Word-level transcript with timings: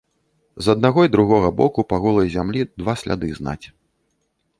З 0.55 0.73
аднаго 0.77 1.03
й 1.05 1.11
другога 1.15 1.49
боку 1.59 1.85
па 1.93 1.99
голай 2.05 2.31
зямлі 2.37 2.65
два 2.81 2.97
сляды 3.03 3.29
знаць. 3.41 3.65